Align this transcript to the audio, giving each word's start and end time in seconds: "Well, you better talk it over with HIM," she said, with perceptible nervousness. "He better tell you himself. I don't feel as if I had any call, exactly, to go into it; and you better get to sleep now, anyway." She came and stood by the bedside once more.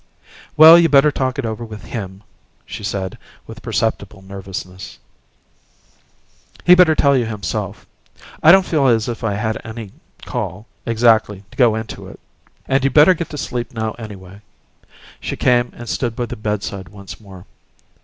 "Well, 0.57 0.79
you 0.79 0.89
better 0.89 1.11
talk 1.11 1.37
it 1.37 1.45
over 1.45 1.63
with 1.63 1.83
HIM," 1.83 2.23
she 2.65 2.83
said, 2.83 3.19
with 3.45 3.61
perceptible 3.61 4.23
nervousness. 4.23 4.97
"He 6.65 6.73
better 6.73 6.95
tell 6.95 7.15
you 7.15 7.27
himself. 7.27 7.85
I 8.41 8.51
don't 8.51 8.65
feel 8.65 8.87
as 8.87 9.07
if 9.07 9.23
I 9.23 9.35
had 9.35 9.61
any 9.63 9.91
call, 10.25 10.65
exactly, 10.87 11.43
to 11.51 11.55
go 11.55 11.75
into 11.75 12.07
it; 12.07 12.19
and 12.67 12.83
you 12.83 12.89
better 12.89 13.13
get 13.13 13.29
to 13.29 13.37
sleep 13.37 13.73
now, 13.75 13.91
anyway." 13.99 14.41
She 15.19 15.35
came 15.35 15.71
and 15.75 15.87
stood 15.87 16.15
by 16.15 16.25
the 16.25 16.35
bedside 16.35 16.89
once 16.89 17.19
more. 17.21 17.45